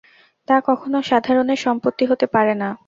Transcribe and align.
তা 0.47 0.55
কখনও 0.67 0.99
সাধারণের 1.09 1.59
সম্পত্তি 1.65 2.03
হতে 2.05 2.25
পারে 2.33 2.53
না। 2.55 2.69